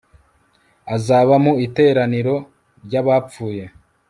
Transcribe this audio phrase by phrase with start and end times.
[0.95, 2.35] azaba mu iteraniro
[2.85, 3.63] ry abapfuye